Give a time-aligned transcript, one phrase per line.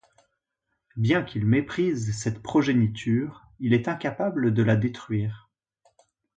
[0.95, 5.51] Bien qu'il méprise cette progéniture, il est incapable de la détruire.